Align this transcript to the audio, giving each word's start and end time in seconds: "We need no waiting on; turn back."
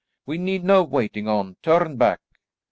"We 0.25 0.39
need 0.39 0.63
no 0.63 0.81
waiting 0.81 1.27
on; 1.27 1.57
turn 1.61 1.97
back." 1.97 2.21